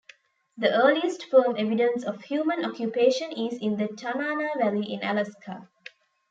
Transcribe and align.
The 0.57 0.73
earliest 0.73 1.25
firm 1.29 1.55
evidence 1.59 2.03
of 2.03 2.23
human 2.23 2.65
occupation 2.65 3.31
is 3.33 3.59
in 3.61 3.77
the 3.77 3.87
Tanana 3.87 4.49
Valley 4.57 4.93
in 4.93 5.03
Alaska. 5.03 5.67